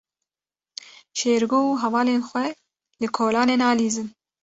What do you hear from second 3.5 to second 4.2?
nalîzin.